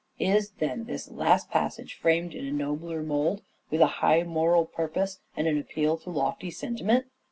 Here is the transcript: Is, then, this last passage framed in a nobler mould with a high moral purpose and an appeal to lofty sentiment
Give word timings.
Is, 0.17 0.49
then, 0.57 0.85
this 0.85 1.11
last 1.11 1.51
passage 1.51 1.93
framed 1.93 2.33
in 2.33 2.47
a 2.47 2.51
nobler 2.51 3.03
mould 3.03 3.43
with 3.69 3.81
a 3.81 3.85
high 4.01 4.23
moral 4.23 4.65
purpose 4.65 5.19
and 5.37 5.45
an 5.45 5.59
appeal 5.59 5.95
to 5.99 6.09
lofty 6.09 6.49
sentiment 6.49 7.05